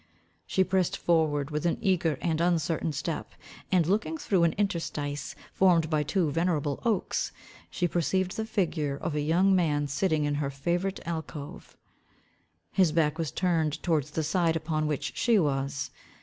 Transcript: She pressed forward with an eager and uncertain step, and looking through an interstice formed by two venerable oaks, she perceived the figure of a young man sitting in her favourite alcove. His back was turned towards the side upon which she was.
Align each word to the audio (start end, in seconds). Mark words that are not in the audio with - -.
She 0.47 0.63
pressed 0.63 0.97
forward 0.97 1.51
with 1.51 1.63
an 1.67 1.77
eager 1.79 2.17
and 2.23 2.41
uncertain 2.41 2.91
step, 2.91 3.33
and 3.71 3.85
looking 3.85 4.17
through 4.17 4.45
an 4.45 4.53
interstice 4.57 5.35
formed 5.53 5.91
by 5.91 6.01
two 6.01 6.31
venerable 6.31 6.79
oaks, 6.83 7.31
she 7.69 7.87
perceived 7.87 8.35
the 8.35 8.47
figure 8.47 8.97
of 8.97 9.13
a 9.13 9.21
young 9.21 9.55
man 9.55 9.85
sitting 9.85 10.23
in 10.25 10.33
her 10.41 10.49
favourite 10.49 10.99
alcove. 11.07 11.77
His 12.71 12.91
back 12.91 13.19
was 13.19 13.29
turned 13.29 13.83
towards 13.83 14.09
the 14.09 14.23
side 14.23 14.55
upon 14.55 14.87
which 14.87 15.15
she 15.15 15.37
was. 15.37 15.91